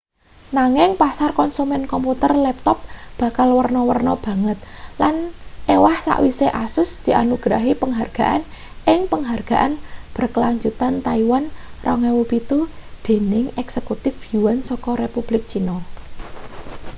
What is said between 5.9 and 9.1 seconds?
sawise asus dianugrahi penghargaan ing